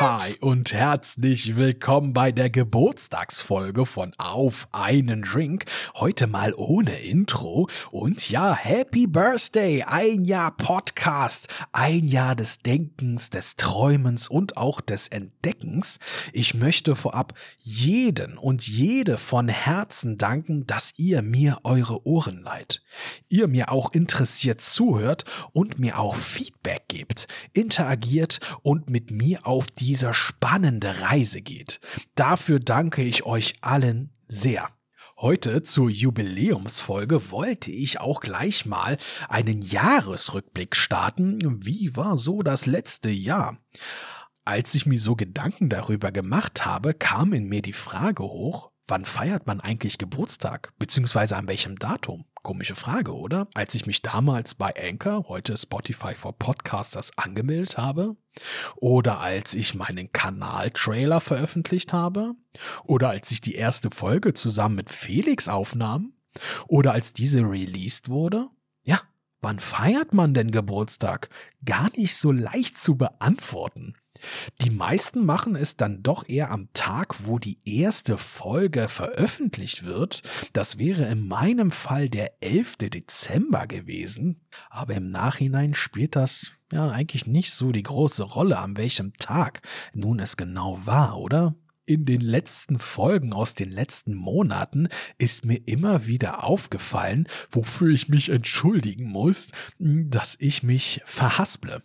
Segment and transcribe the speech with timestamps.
[0.00, 5.66] Hi und herzlich willkommen bei der Geburtstagsfolge von Auf einen Drink.
[5.94, 7.68] Heute mal ohne Intro.
[7.90, 9.82] Und ja, Happy Birthday!
[9.82, 15.98] Ein Jahr Podcast, ein Jahr des Denkens, des Träumens und auch des Entdeckens.
[16.32, 22.80] Ich möchte vorab jeden und jede von Herzen danken, dass ihr mir eure Ohren leiht.
[23.28, 29.66] Ihr mir auch interessiert zuhört und mir auch Feedback gebt, interagiert und mit mir auf
[29.66, 31.80] die dieser spannende Reise geht.
[32.14, 34.68] Dafür danke ich euch allen sehr.
[35.16, 38.98] Heute zur Jubiläumsfolge wollte ich auch gleich mal
[39.28, 41.64] einen Jahresrückblick starten.
[41.66, 43.58] Wie war so das letzte Jahr?
[44.44, 49.04] Als ich mir so Gedanken darüber gemacht habe, kam in mir die Frage hoch, wann
[49.04, 50.72] feiert man eigentlich Geburtstag?
[50.78, 52.26] Beziehungsweise an welchem Datum?
[52.42, 53.48] Komische Frage, oder?
[53.54, 58.16] Als ich mich damals bei Anchor, heute Spotify for Podcasters, angemeldet habe,
[58.76, 62.32] oder als ich meinen Kanal-Trailer veröffentlicht habe,
[62.84, 66.14] oder als ich die erste Folge zusammen mit Felix aufnahm,
[66.66, 68.48] oder als diese released wurde?
[68.86, 69.02] Ja,
[69.42, 71.28] wann feiert man denn Geburtstag?
[71.66, 73.96] Gar nicht so leicht zu beantworten.
[74.62, 80.22] Die meisten machen es dann doch eher am Tag, wo die erste Folge veröffentlicht wird.
[80.52, 82.76] Das wäre in meinem Fall der 11.
[82.76, 84.40] Dezember gewesen.
[84.68, 89.62] Aber im Nachhinein spielt das ja eigentlich nicht so die große Rolle, an welchem Tag
[89.94, 91.54] nun es genau war, oder?
[91.90, 98.08] in den letzten Folgen aus den letzten Monaten ist mir immer wieder aufgefallen, wofür ich
[98.08, 101.82] mich entschuldigen muss, dass ich mich verhasple.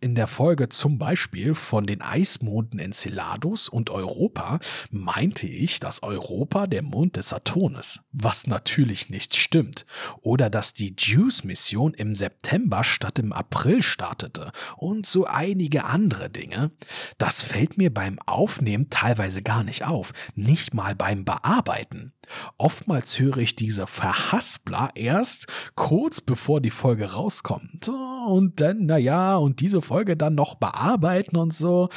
[0.00, 4.58] In der Folge zum Beispiel von den Eismonden Enceladus und Europa
[4.90, 9.84] meinte ich, dass Europa der Mond des Saturn ist, was natürlich nicht stimmt.
[10.20, 16.70] Oder dass die JUICE-Mission im September statt im April startete und so einige andere Dinge.
[17.18, 22.12] Das fällt mir beim Aufnehmen teilweise gar nicht auf, nicht mal beim Bearbeiten.
[22.56, 27.90] Oftmals höre ich diese Verhaspler erst kurz bevor die Folge rauskommt.
[28.28, 31.88] Und dann, naja, und diese Folge dann noch bearbeiten und so.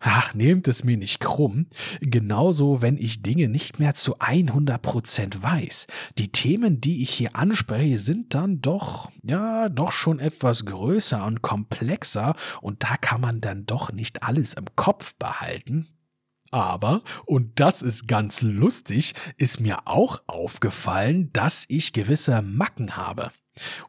[0.00, 1.66] Ach, nehmt es mir nicht krumm.
[2.00, 5.86] Genauso, wenn ich Dinge nicht mehr zu 100% weiß.
[6.18, 11.42] Die Themen, die ich hier anspreche, sind dann doch, ja, doch schon etwas größer und
[11.42, 15.88] komplexer und da kann man dann doch nicht alles im Kopf behalten.
[16.50, 23.32] Aber, und das ist ganz lustig, ist mir auch aufgefallen, dass ich gewisse Macken habe.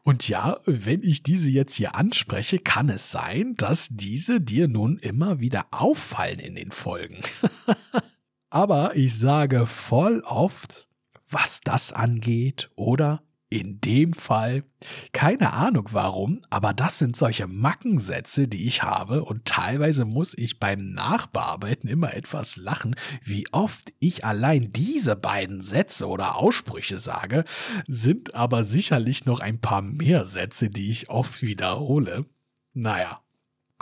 [0.02, 4.98] Und ja, wenn ich diese jetzt hier anspreche, kann es sein, dass diese dir nun
[4.98, 7.20] immer wieder auffallen in den Folgen.
[8.50, 10.88] Aber ich sage voll oft,
[11.30, 13.22] was das angeht oder
[13.54, 14.64] in dem Fall,
[15.12, 20.58] keine Ahnung warum, aber das sind solche Mackensätze, die ich habe und teilweise muss ich
[20.58, 27.44] beim Nachbearbeiten immer etwas lachen, wie oft ich allein diese beiden Sätze oder Aussprüche sage,
[27.86, 32.26] sind aber sicherlich noch ein paar mehr Sätze, die ich oft wiederhole.
[32.72, 33.23] Naja,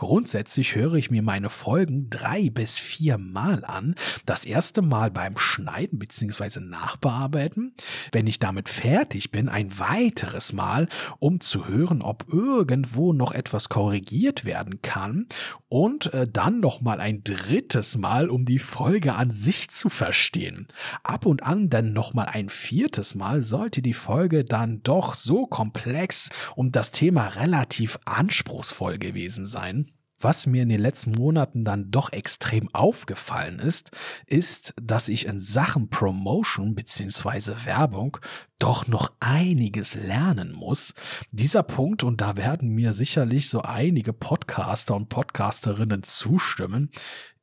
[0.02, 3.94] Grundsätzlich höre ich mir meine Folgen drei bis vier Mal an.
[4.26, 6.58] Das erste Mal beim Schneiden bzw.
[6.58, 7.72] Nachbearbeiten.
[8.10, 10.88] Wenn ich damit fertig bin, ein weiteres Mal,
[11.20, 15.28] um zu hören, ob irgendwo noch etwas korrigiert werden kann.
[15.68, 20.66] Und äh, dann nochmal ein drittes Mal, um die Folge an sich zu verstehen.
[21.04, 26.28] Ab und an dann nochmal ein viertes Mal sollte die Folge dann doch so komplex
[26.56, 29.91] und das Thema relativ anspruchsvoll gewesen sein.
[30.22, 33.90] Was mir in den letzten Monaten dann doch extrem aufgefallen ist,
[34.26, 37.66] ist, dass ich in Sachen Promotion bzw.
[37.66, 38.18] Werbung
[38.60, 40.94] doch noch einiges lernen muss.
[41.32, 46.92] Dieser Punkt, und da werden mir sicherlich so einige Podcaster und Podcasterinnen zustimmen,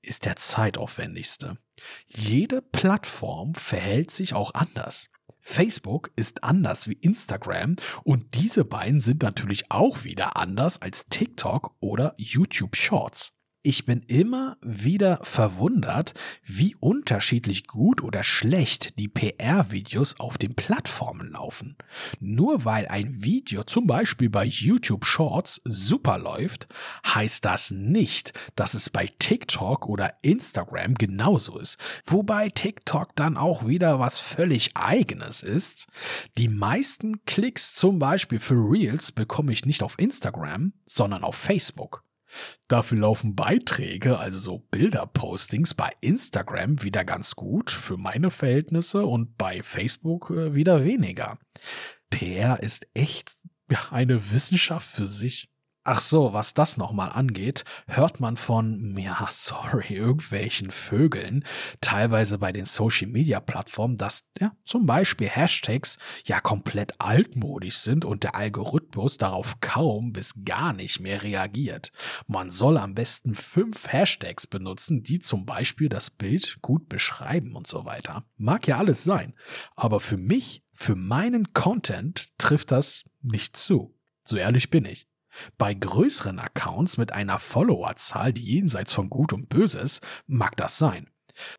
[0.02, 1.58] ist der zeitaufwendigste.
[2.08, 5.10] Jede Plattform verhält sich auch anders.
[5.40, 11.76] Facebook ist anders wie Instagram und diese beiden sind natürlich auch wieder anders als TikTok
[11.80, 13.34] oder YouTube Shorts.
[13.62, 16.14] Ich bin immer wieder verwundert,
[16.46, 21.76] wie unterschiedlich gut oder schlecht die PR-Videos auf den Plattformen laufen.
[22.22, 26.70] Nur weil ein Video zum Beispiel bei YouTube Shorts super läuft,
[27.06, 31.78] heißt das nicht, dass es bei TikTok oder Instagram genauso ist.
[32.06, 35.88] Wobei TikTok dann auch wieder was völlig eigenes ist.
[36.38, 42.06] Die meisten Klicks zum Beispiel für Reels bekomme ich nicht auf Instagram, sondern auf Facebook.
[42.68, 49.38] Dafür laufen Beiträge, also so Bilderpostings bei Instagram wieder ganz gut für meine Verhältnisse und
[49.38, 51.40] bei Facebook äh, wieder weniger.
[52.10, 53.34] PR ist echt
[53.92, 55.50] eine Wissenschaft für sich.
[55.86, 61.46] Ach so, was das nochmal angeht, hört man von, ja, sorry, irgendwelchen Vögeln,
[61.80, 68.04] teilweise bei den Social Media Plattformen, dass ja, zum Beispiel Hashtags ja komplett altmodisch sind
[68.04, 71.94] und der Algorithmus darauf kaum bis gar nicht mehr reagiert.
[72.28, 77.68] Man soll am besten fünf Hashtags benutzen, die zum Beispiel das Bild gut beschreiben und
[77.68, 78.26] so weiter.
[78.36, 79.34] Mag ja alles sein,
[79.78, 83.96] aber für mich, für meinen Content trifft das nicht zu.
[84.26, 85.09] So ehrlich bin ich.
[85.58, 91.08] Bei größeren Accounts mit einer Followerzahl, die jenseits von Gut und Böses, mag das sein.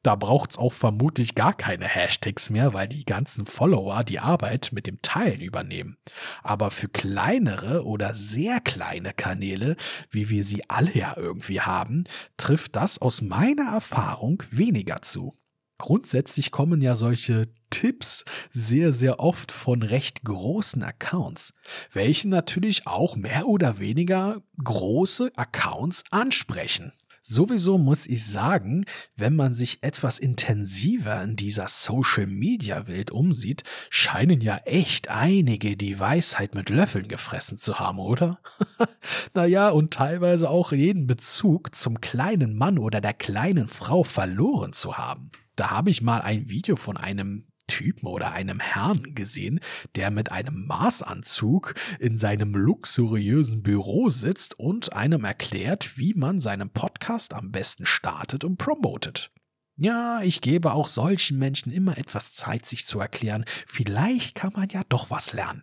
[0.02, 4.86] Da braucht's auch vermutlich gar keine Hashtags mehr, weil die ganzen Follower die Arbeit mit
[4.86, 5.96] dem Teilen übernehmen.
[6.42, 9.76] Aber für kleinere oder sehr kleine Kanäle,
[10.10, 12.04] wie wir sie alle ja irgendwie haben,
[12.36, 15.34] trifft das aus meiner Erfahrung weniger zu.
[15.80, 21.54] Grundsätzlich kommen ja solche Tipps sehr, sehr oft von recht großen Accounts,
[21.90, 26.92] welche natürlich auch mehr oder weniger große Accounts ansprechen.
[27.22, 28.84] Sowieso muss ich sagen,
[29.16, 36.54] wenn man sich etwas intensiver in dieser Social-Media-Welt umsieht, scheinen ja echt einige die Weisheit
[36.54, 38.38] mit Löffeln gefressen zu haben, oder?
[39.32, 44.98] naja, und teilweise auch jeden Bezug zum kleinen Mann oder der kleinen Frau verloren zu
[44.98, 45.30] haben.
[45.60, 49.60] Da habe ich mal ein Video von einem Typen oder einem Herrn gesehen,
[49.94, 56.70] der mit einem Maßanzug in seinem luxuriösen Büro sitzt und einem erklärt, wie man seinen
[56.70, 59.32] Podcast am besten startet und promotet.
[59.76, 63.44] Ja, ich gebe auch solchen Menschen immer etwas Zeit, sich zu erklären.
[63.66, 65.62] Vielleicht kann man ja doch was lernen.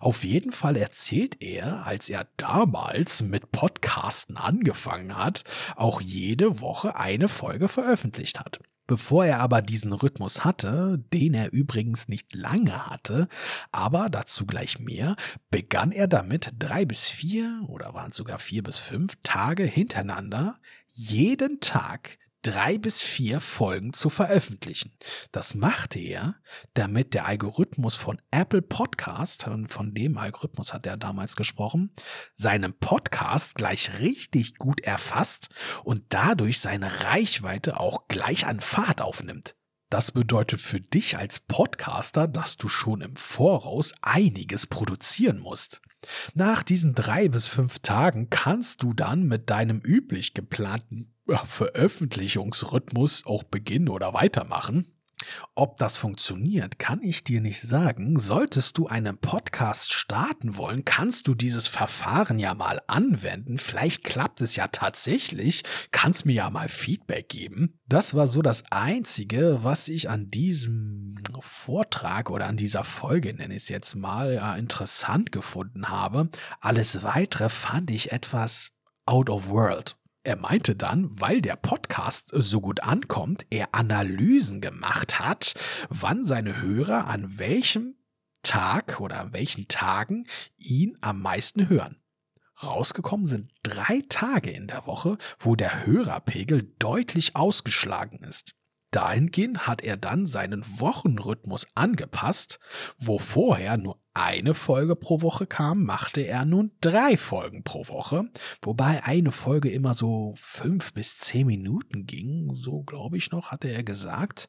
[0.00, 5.44] Auf jeden Fall erzählt er, als er damals mit Podcasten angefangen hat,
[5.76, 8.58] auch jede Woche eine Folge veröffentlicht hat.
[8.88, 13.28] Bevor er aber diesen Rhythmus hatte, den er übrigens nicht lange hatte,
[13.70, 15.14] aber dazu gleich mehr,
[15.50, 20.58] begann er damit drei bis vier oder waren es sogar vier bis fünf Tage hintereinander
[20.88, 22.18] jeden Tag
[22.48, 24.96] drei bis vier Folgen zu veröffentlichen.
[25.32, 26.36] Das machte er,
[26.72, 31.92] damit der Algorithmus von Apple Podcast, von dem Algorithmus hat er damals gesprochen,
[32.34, 35.50] seinen Podcast gleich richtig gut erfasst
[35.84, 39.54] und dadurch seine Reichweite auch gleich an Fahrt aufnimmt.
[39.90, 45.82] Das bedeutet für dich als Podcaster, dass du schon im Voraus einiges produzieren musst.
[46.32, 51.14] Nach diesen drei bis fünf Tagen kannst du dann mit deinem üblich geplanten
[51.44, 54.86] Veröffentlichungsrhythmus auch beginnen oder weitermachen.
[55.54, 58.18] Ob das funktioniert, kann ich dir nicht sagen.
[58.18, 63.58] Solltest du einen Podcast starten wollen, kannst du dieses Verfahren ja mal anwenden.
[63.58, 65.64] Vielleicht klappt es ja tatsächlich.
[65.90, 67.80] Kannst mir ja mal Feedback geben.
[67.86, 73.54] Das war so das Einzige, was ich an diesem Vortrag oder an dieser Folge, nenne
[73.54, 76.28] ich es jetzt mal, ja, interessant gefunden habe.
[76.60, 78.70] Alles weitere fand ich etwas
[79.04, 79.96] out of world.
[80.28, 85.54] Er meinte dann, weil der Podcast so gut ankommt, er Analysen gemacht hat,
[85.88, 87.94] wann seine Hörer an welchem
[88.42, 90.26] Tag oder an welchen Tagen
[90.58, 91.96] ihn am meisten hören.
[92.62, 98.54] Rausgekommen sind drei Tage in der Woche, wo der Hörerpegel deutlich ausgeschlagen ist.
[98.90, 102.58] Dahingehend hat er dann seinen Wochenrhythmus angepasst,
[102.98, 108.24] wo vorher nur eine Folge pro Woche kam, machte er nun drei Folgen pro Woche,
[108.62, 113.68] wobei eine Folge immer so fünf bis zehn Minuten ging, so glaube ich noch, hatte
[113.68, 114.48] er gesagt.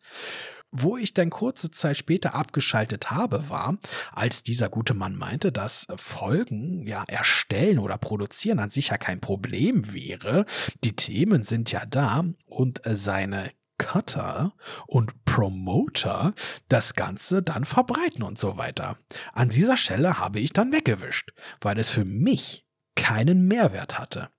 [0.72, 3.78] Wo ich dann kurze Zeit später abgeschaltet habe, war,
[4.12, 9.20] als dieser gute Mann meinte, dass Folgen ja erstellen oder produzieren an sich ja kein
[9.20, 10.46] Problem wäre.
[10.84, 13.50] Die Themen sind ja da und seine
[13.80, 14.54] Cutter
[14.86, 16.36] und Promoter
[16.68, 19.00] das Ganze dann verbreiten und so weiter.
[19.34, 21.32] An dieser Stelle habe ich dann weggewischt,
[21.62, 24.30] weil es für mich keinen Mehrwert hatte.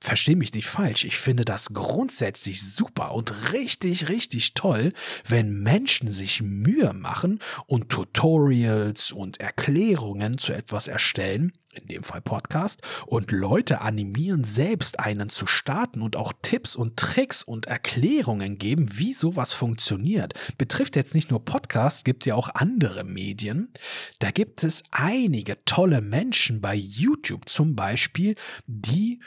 [0.00, 4.92] Versteh mich nicht falsch, ich finde das grundsätzlich super und richtig, richtig toll,
[5.26, 12.20] wenn Menschen sich Mühe machen und Tutorials und Erklärungen zu etwas erstellen, in dem Fall
[12.20, 18.58] Podcast, und Leute animieren, selbst einen zu starten und auch Tipps und Tricks und Erklärungen
[18.58, 20.34] geben, wie sowas funktioniert.
[20.58, 23.72] Betrifft jetzt nicht nur Podcast, gibt ja auch andere Medien.
[24.18, 28.34] Da gibt es einige tolle Menschen bei YouTube zum Beispiel,
[28.66, 29.20] die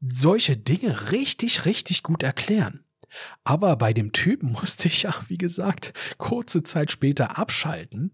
[0.00, 2.84] solche Dinge richtig, richtig gut erklären.
[3.42, 8.12] Aber bei dem Typen musste ich ja, wie gesagt, kurze Zeit später abschalten.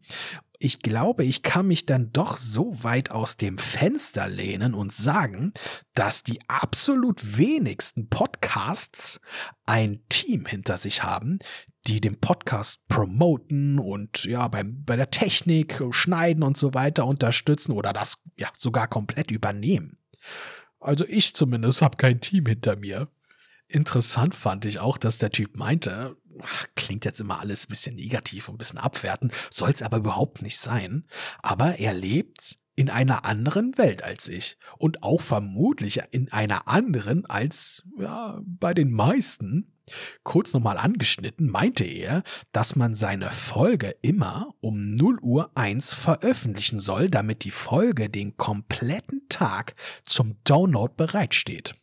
[0.58, 5.52] Ich glaube, ich kann mich dann doch so weit aus dem Fenster lehnen und sagen,
[5.94, 9.20] dass die absolut wenigsten Podcasts
[9.66, 11.38] ein Team hinter sich haben,
[11.86, 17.72] die den Podcast promoten und ja, beim, bei der Technik, Schneiden und so weiter unterstützen
[17.72, 19.98] oder das ja sogar komplett übernehmen.
[20.80, 23.08] Also ich zumindest habe kein Team hinter mir.
[23.68, 26.16] Interessant fand ich auch, dass der Typ meinte,
[26.74, 30.42] klingt jetzt immer alles ein bisschen negativ und ein bisschen abwertend, soll es aber überhaupt
[30.42, 31.04] nicht sein.
[31.42, 37.24] Aber er lebt in einer anderen Welt als ich und auch vermutlich in einer anderen
[37.26, 39.72] als ja, bei den meisten.
[40.24, 46.80] Kurz nochmal angeschnitten meinte er, dass man seine Folge immer um 0 Uhr 1 veröffentlichen
[46.80, 49.74] soll, damit die Folge den kompletten Tag
[50.04, 51.76] zum Download bereitsteht.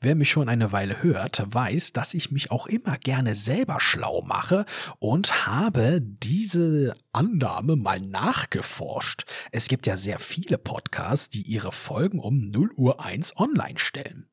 [0.00, 4.22] Wer mich schon eine Weile hört, weiß, dass ich mich auch immer gerne selber schlau
[4.22, 4.66] mache
[4.98, 9.24] und habe diese Annahme mal nachgeforscht.
[9.52, 14.26] Es gibt ja sehr viele Podcasts, die ihre Folgen um 0 Uhr 1 online stellen.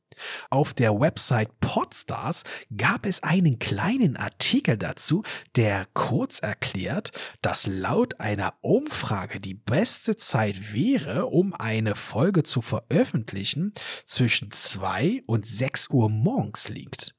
[0.49, 2.43] Auf der Website Podstars
[2.75, 5.23] gab es einen kleinen Artikel dazu,
[5.55, 12.61] der kurz erklärt, dass laut einer Umfrage die beste Zeit wäre, um eine Folge zu
[12.61, 13.73] veröffentlichen,
[14.05, 17.12] zwischen 2 und 6 Uhr morgens liegt.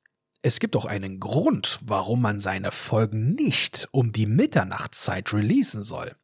[0.46, 6.16] Es gibt auch einen Grund, warum man seine Folgen nicht um die Mitternachtszeit releasen soll.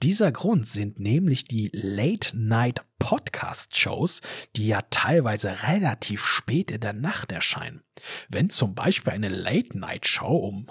[0.00, 4.20] Dieser Grund sind nämlich die Late-Night Podcast-Shows,
[4.54, 7.82] die ja teilweise relativ spät in der Nacht erscheinen.
[8.28, 10.68] Wenn zum Beispiel eine Late-Night-Show um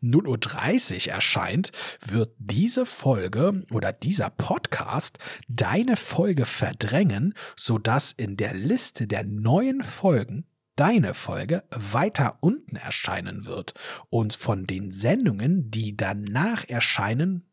[0.00, 1.72] 0.30 Uhr erscheint,
[2.06, 5.18] wird diese Folge oder dieser Podcast
[5.48, 10.46] deine Folge verdrängen, sodass in der Liste der neuen Folgen
[10.78, 13.74] deine Folge weiter unten erscheinen wird
[14.10, 17.44] und von den Sendungen, die danach erscheinen,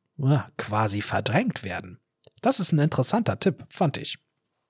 [0.58, 2.00] quasi verdrängt werden.
[2.42, 4.20] Das ist ein interessanter Tipp, fand ich.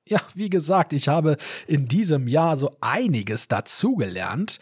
[0.07, 4.59] Ja, wie gesagt, ich habe in diesem Jahr so einiges dazugelernt.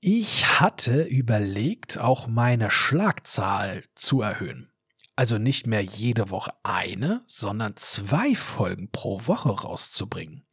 [0.00, 4.70] Ich hatte überlegt, auch meine Schlagzahl zu erhöhen.
[5.16, 10.44] Also nicht mehr jede Woche eine, sondern zwei Folgen pro Woche rauszubringen.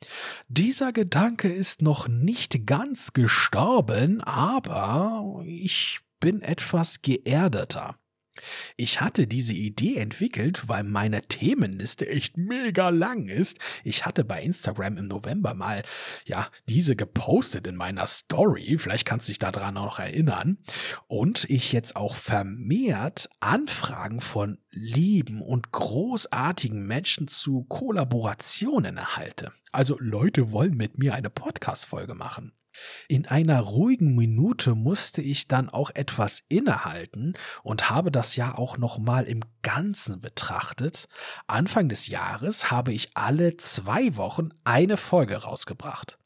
[0.49, 7.95] Dieser Gedanke ist noch nicht ganz gestorben, aber ich bin etwas geerdeter.
[8.77, 13.59] Ich hatte diese Idee entwickelt, weil meine Themenliste echt mega lang ist.
[13.83, 15.83] Ich hatte bei Instagram im November mal,
[16.25, 18.77] ja, diese gepostet in meiner Story.
[18.77, 20.57] Vielleicht kannst du dich daran auch noch erinnern.
[21.07, 29.51] Und ich jetzt auch vermehrt Anfragen von lieben und großartigen Menschen zu Kollaborationen erhalte.
[29.71, 32.53] Also Leute wollen mit mir eine Podcast-Folge machen.
[33.07, 38.77] In einer ruhigen Minute musste ich dann auch etwas innehalten und habe das Jahr auch
[38.77, 41.07] nochmal im Ganzen betrachtet.
[41.47, 46.17] Anfang des Jahres habe ich alle zwei Wochen eine Folge rausgebracht.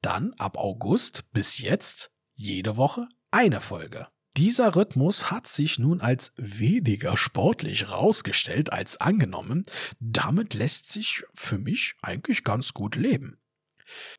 [0.00, 4.08] Dann ab August bis jetzt jede Woche eine Folge.
[4.38, 9.64] Dieser Rhythmus hat sich nun als weniger sportlich rausgestellt als angenommen.
[10.00, 13.41] Damit lässt sich für mich eigentlich ganz gut leben.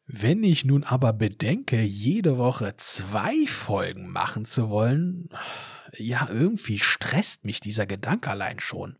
[0.06, 5.30] Wenn ich nun aber bedenke, jede Woche zwei Folgen machen zu wollen,
[5.98, 8.98] ja, irgendwie stresst mich dieser Gedanke allein schon.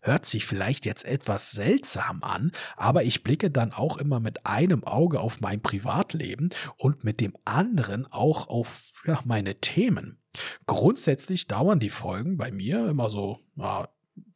[0.00, 4.84] Hört sich vielleicht jetzt etwas seltsam an, aber ich blicke dann auch immer mit einem
[4.84, 10.18] Auge auf mein Privatleben und mit dem anderen auch auf ja, meine Themen.
[10.66, 13.88] Grundsätzlich dauern die Folgen bei mir immer so ja,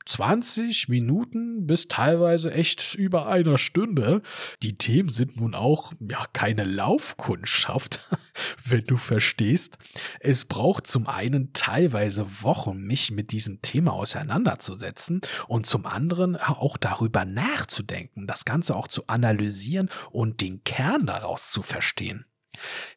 [0.06, 4.22] 20 Minuten bis teilweise echt über einer Stunde.
[4.62, 8.08] Die Themen sind nun auch ja keine Laufkundschaft,
[8.64, 9.78] wenn du verstehst.
[10.18, 16.76] Es braucht zum einen teilweise Wochen, mich mit diesem Thema auseinanderzusetzen und zum anderen auch
[16.76, 22.24] darüber nachzudenken, das Ganze auch zu analysieren und den Kern daraus zu verstehen.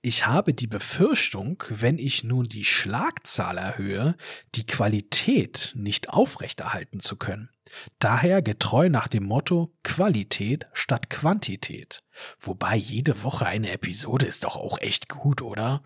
[0.02, 4.16] Ich habe die Befürchtung, wenn ich nun die Schlagzahl erhöhe,
[4.56, 7.50] die Qualität nicht aufrechterhalten zu können.
[8.00, 12.04] Daher getreu nach dem Motto Qualität statt Quantität.
[12.40, 15.84] Wobei jede Woche eine Episode ist doch auch echt gut, oder?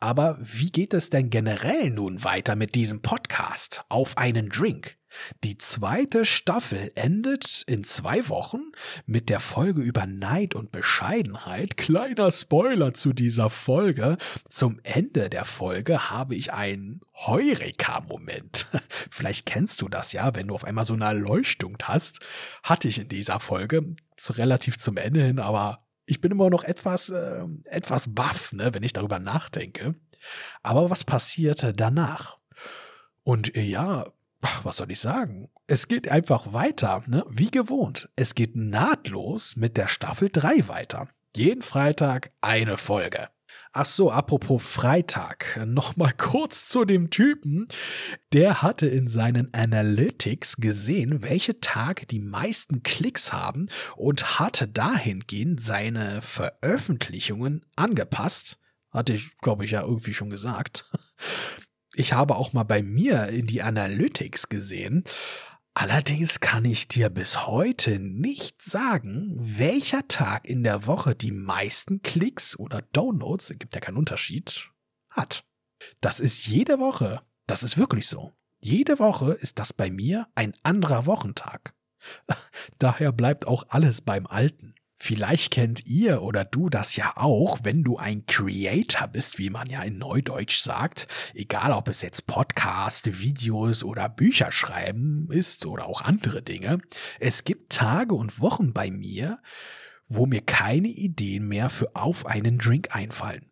[0.00, 3.84] Aber wie geht es denn generell nun weiter mit diesem Podcast?
[3.88, 4.98] Auf einen Drink.
[5.42, 8.72] Die zweite Staffel endet in zwei Wochen
[9.06, 11.76] mit der Folge über Neid und Bescheidenheit.
[11.76, 14.16] Kleiner Spoiler zu dieser Folge.
[14.48, 18.66] Zum Ende der Folge habe ich einen Heureka-Moment.
[19.10, 22.20] Vielleicht kennst du das ja, wenn du auf einmal so eine Erleuchtung hast.
[22.62, 23.96] Hatte ich in dieser Folge
[24.30, 28.82] relativ zum Ende hin, aber ich bin immer noch etwas, äh, etwas baff, ne, wenn
[28.82, 29.94] ich darüber nachdenke.
[30.62, 32.38] Aber was passierte danach?
[33.22, 34.06] Und ja,
[34.62, 35.48] was soll ich sagen?
[35.66, 37.24] Es geht einfach weiter, ne?
[37.28, 38.08] wie gewohnt.
[38.16, 41.08] Es geht nahtlos mit der Staffel 3 weiter.
[41.36, 43.28] Jeden Freitag eine Folge.
[43.72, 47.66] Ach so, apropos Freitag, nochmal kurz zu dem Typen.
[48.32, 55.60] Der hatte in seinen Analytics gesehen, welche Tage die meisten Klicks haben und hatte dahingehend
[55.60, 58.58] seine Veröffentlichungen angepasst.
[58.90, 60.88] Hatte ich, glaube ich, ja irgendwie schon gesagt.
[61.96, 65.04] Ich habe auch mal bei mir in die Analytics gesehen.
[65.74, 72.00] Allerdings kann ich dir bis heute nicht sagen, welcher Tag in der Woche die meisten
[72.02, 74.70] Klicks oder Downloads, gibt ja keinen Unterschied,
[75.10, 75.44] hat.
[76.00, 77.22] Das ist jede Woche.
[77.46, 78.32] Das ist wirklich so.
[78.60, 81.74] Jede Woche ist das bei mir ein anderer Wochentag.
[82.78, 84.73] Daher bleibt auch alles beim Alten.
[85.06, 89.68] Vielleicht kennt ihr oder du das ja auch, wenn du ein Creator bist, wie man
[89.68, 95.84] ja in Neudeutsch sagt, egal ob es jetzt Podcast, Videos oder Bücher schreiben ist oder
[95.84, 96.78] auch andere Dinge.
[97.20, 99.42] Es gibt Tage und Wochen bei mir,
[100.08, 103.50] wo mir keine Ideen mehr für auf einen Drink einfallen.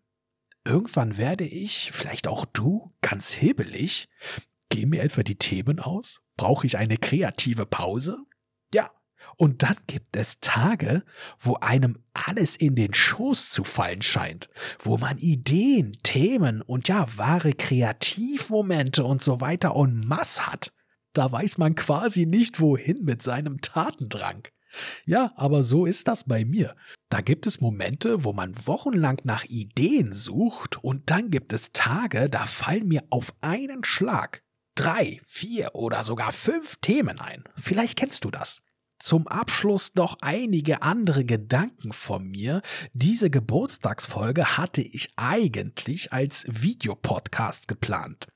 [0.64, 4.09] Irgendwann werde ich, vielleicht auch du, ganz hebelig.
[4.71, 6.23] Gehen mir etwa die Themen aus?
[6.38, 8.16] Brauche ich eine kreative Pause?
[8.73, 8.90] Ja,
[9.36, 11.02] und dann gibt es Tage,
[11.38, 14.48] wo einem alles in den Schoß zu fallen scheint,
[14.78, 20.72] wo man Ideen, Themen und ja, wahre Kreativmomente und so weiter en masse hat.
[21.12, 24.48] Da weiß man quasi nicht wohin mit seinem Tatendrang.
[25.04, 26.74] Ja, aber so ist das bei mir.
[27.10, 32.30] Da gibt es Momente, wo man wochenlang nach Ideen sucht und dann gibt es Tage,
[32.30, 34.42] da fallen mir auf einen Schlag
[34.74, 37.44] drei, vier oder sogar fünf Themen ein.
[37.56, 38.62] Vielleicht kennst du das.
[39.02, 42.62] Zum Abschluss noch einige andere Gedanken von mir.
[42.92, 48.28] Diese Geburtstagsfolge hatte ich eigentlich als Videopodcast geplant.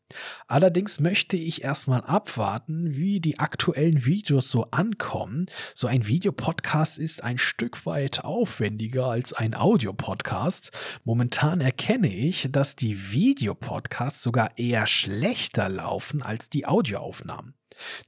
[0.49, 5.47] Allerdings möchte ich erstmal abwarten, wie die aktuellen Videos so ankommen.
[5.77, 10.73] So ein Videopodcast ist ein Stück weit aufwendiger als ein Audiopodcast.
[11.05, 17.55] Momentan erkenne ich, dass die Videopodcasts sogar eher schlechter laufen als die Audioaufnahmen.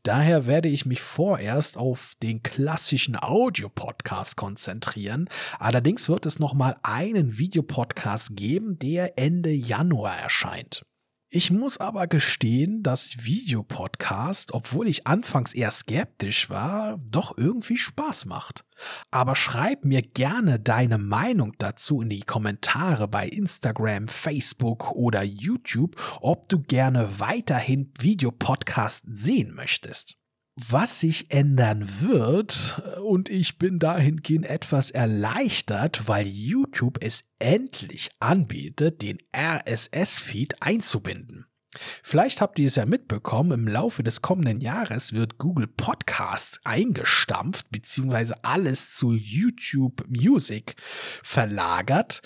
[0.02, 5.28] Daher werde ich mich vorerst auf den klassischen Audio-Podcast konzentrieren.
[5.58, 10.82] Allerdings wird es nochmal einen Videopodcast geben, der Ende Januar erscheint.
[11.30, 18.24] Ich muss aber gestehen, dass Videopodcast, obwohl ich anfangs eher skeptisch war, doch irgendwie Spaß
[18.24, 18.64] macht.
[19.10, 25.96] Aber schreib mir gerne deine Meinung dazu in die Kommentare bei Instagram, Facebook oder YouTube,
[26.22, 30.17] ob du gerne weiterhin Videopodcast sehen möchtest
[30.60, 39.02] was sich ändern wird, und ich bin dahingehend etwas erleichtert, weil YouTube es endlich anbietet,
[39.02, 41.46] den RSS-Feed einzubinden.
[42.02, 47.70] Vielleicht habt ihr es ja mitbekommen, im Laufe des kommenden Jahres wird Google Podcasts eingestampft,
[47.70, 50.76] beziehungsweise alles zu YouTube Music
[51.22, 52.22] verlagert.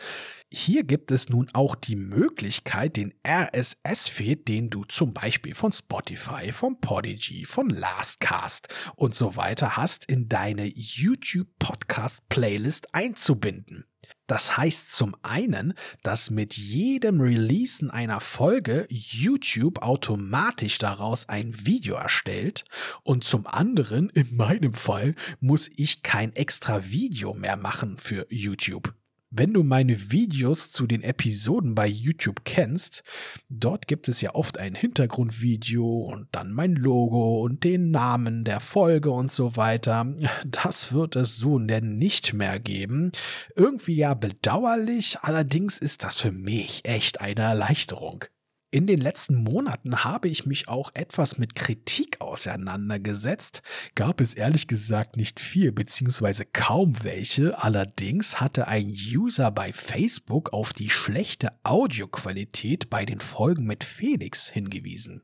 [0.54, 6.52] Hier gibt es nun auch die Möglichkeit, den RSS-Feed, den du zum Beispiel von Spotify,
[6.52, 13.86] von Podigy, von Lastcast und so weiter hast, in deine YouTube Podcast Playlist einzubinden.
[14.26, 21.94] Das heißt zum einen, dass mit jedem Releasen einer Folge YouTube automatisch daraus ein Video
[21.94, 22.66] erstellt
[23.04, 28.92] und zum anderen, in meinem Fall, muss ich kein extra Video mehr machen für YouTube.
[29.34, 33.02] Wenn du meine Videos zu den Episoden bei YouTube kennst,
[33.48, 38.60] dort gibt es ja oft ein Hintergrundvideo und dann mein Logo und den Namen der
[38.60, 40.06] Folge und so weiter.
[40.44, 43.10] Das wird es so denn nicht mehr geben.
[43.56, 48.26] Irgendwie ja bedauerlich, allerdings ist das für mich echt eine Erleichterung.
[48.74, 53.60] In den letzten Monaten habe ich mich auch etwas mit Kritik auseinandergesetzt,
[53.94, 60.54] gab es ehrlich gesagt nicht viel beziehungsweise kaum welche, allerdings hatte ein User bei Facebook
[60.54, 65.20] auf die schlechte Audioqualität bei den Folgen mit Felix hingewiesen.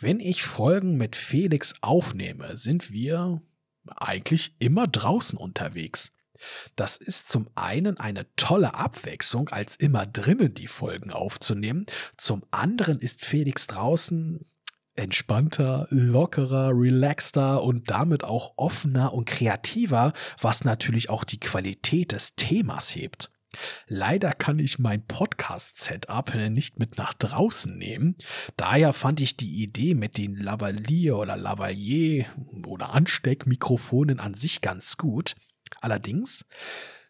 [0.00, 3.42] Wenn ich Folgen mit Felix aufnehme, sind wir
[3.84, 6.15] eigentlich immer draußen unterwegs.
[6.76, 11.86] Das ist zum einen eine tolle Abwechslung, als immer drinnen die Folgen aufzunehmen.
[12.16, 14.44] Zum anderen ist Felix draußen
[14.96, 22.34] entspannter, lockerer, relaxter und damit auch offener und kreativer, was natürlich auch die Qualität des
[22.34, 23.30] Themas hebt.
[23.86, 28.16] Leider kann ich mein Podcast-Setup nicht mit nach draußen nehmen.
[28.56, 32.26] Daher fand ich die Idee mit den Lavalier oder Lavalier
[32.66, 35.34] oder Ansteckmikrofonen an sich ganz gut.
[35.80, 36.44] Allerdings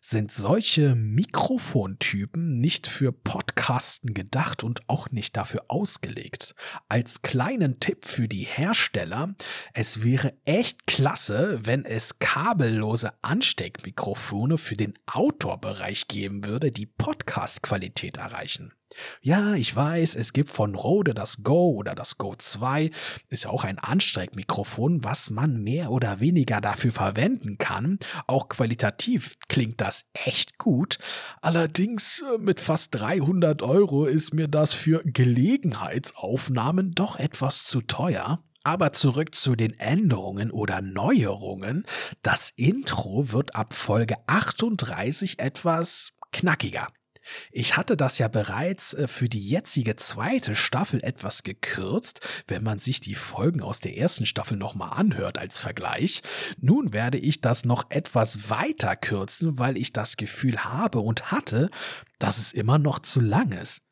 [0.08, 6.54] sind solche Mikrofontypen nicht für Podcasten gedacht und auch nicht dafür ausgelegt.
[6.88, 9.34] Als kleinen Tipp für die Hersteller,
[9.72, 18.16] es wäre echt klasse, wenn es kabellose Ansteckmikrofone für den Outdoor-Bereich geben würde, die Podcast-Qualität
[18.16, 18.72] erreichen.
[19.20, 22.90] Ja, ich weiß, es gibt von Rode das Go oder das Go 2,
[23.28, 27.98] ist ja auch ein Anstreckmikrofon, was man mehr oder weniger dafür verwenden kann.
[28.26, 30.98] Auch qualitativ klingt das echt gut.
[31.40, 38.42] Allerdings äh, mit fast 300 Euro ist mir das für Gelegenheitsaufnahmen doch etwas zu teuer.
[38.64, 41.86] Aber zurück zu den Änderungen oder Neuerungen.
[42.22, 46.88] Das Intro wird ab Folge 38 etwas knackiger.
[47.52, 52.78] Ich hatte das ja bereits äh, für die jetzige zweite Staffel etwas gekürzt, wenn man
[52.78, 56.22] sich die Folgen aus der ersten Staffel nochmal anhört als Vergleich.
[56.58, 61.70] Nun werde ich das noch etwas weiter kürzen, weil ich das Gefühl habe und hatte,
[62.18, 63.85] dass es immer noch zu lang ist.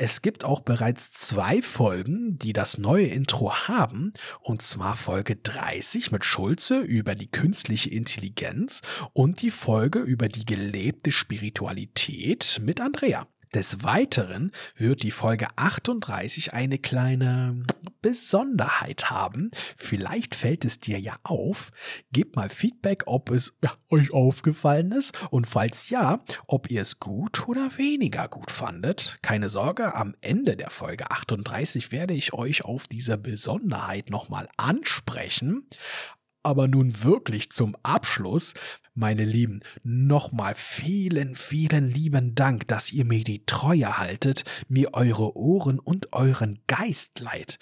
[0.00, 6.12] Es gibt auch bereits zwei Folgen, die das neue Intro haben, und zwar Folge 30
[6.12, 8.80] mit Schulze über die künstliche Intelligenz
[9.12, 13.26] und die Folge über die gelebte Spiritualität mit Andrea.
[13.54, 17.62] Des Weiteren wird die Folge 38 eine kleine
[18.02, 19.50] Besonderheit haben.
[19.76, 21.70] Vielleicht fällt es dir ja auf.
[22.12, 23.54] Gebt mal Feedback, ob es
[23.90, 29.16] euch aufgefallen ist und falls ja, ob ihr es gut oder weniger gut fandet.
[29.22, 35.66] Keine Sorge, am Ende der Folge 38 werde ich euch auf diese Besonderheit nochmal ansprechen.
[36.48, 38.54] Aber nun wirklich zum Abschluss
[38.94, 45.36] meine Lieben, nochmal vielen, vielen lieben Dank, dass ihr mir die Treue haltet, mir eure
[45.36, 47.58] Ohren und euren Geist leiht.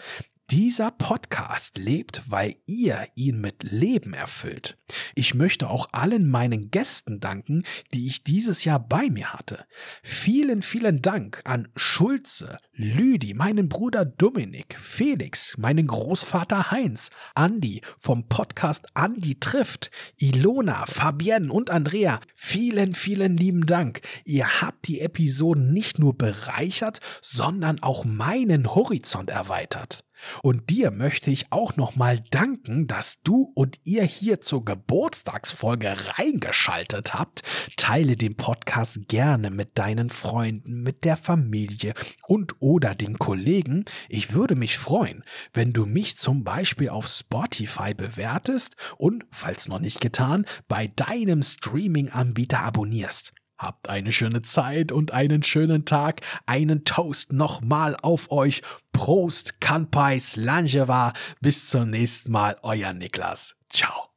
[0.51, 4.79] Dieser Podcast lebt, weil ihr ihn mit Leben erfüllt.
[5.17, 9.67] Ich möchte auch allen meinen Gästen danken, die ich dieses Jahr bei mir hatte.
[10.05, 18.29] Vielen, vielen Dank an Schulze, Lüdi, meinen Bruder Dominik, Felix, meinen Großvater Heinz, Andi vom
[18.29, 22.21] Podcast Andi trifft, Ilona, Fabienne und Andrea.
[22.37, 24.01] Vielen, vielen lieben Dank.
[24.25, 30.06] Ihr habt die Episoden nicht nur bereichert, sondern auch meinen Horizont erweitert.
[30.43, 37.15] Und dir möchte ich auch nochmal danken, dass du und ihr hier zur Geburtstagsfolge reingeschaltet
[37.15, 37.43] habt.
[37.77, 41.95] Teile den Podcast gerne mit deinen Freunden, mit der Familie
[42.27, 43.85] und oder den Kollegen.
[44.09, 49.81] Ich würde mich freuen, wenn du mich zum Beispiel auf Spotify bewertest und, falls noch
[49.81, 53.33] nicht getan, bei deinem Streaming-Anbieter abonnierst.
[53.59, 56.21] Habt eine schöne Zeit und einen schönen Tag.
[56.47, 58.63] Einen Toast nochmal auf euch.
[58.93, 61.13] Prost, Kanpai, Slangeva.
[61.41, 63.57] Bis zum nächsten Mal, euer Niklas.
[63.69, 64.16] Ciao.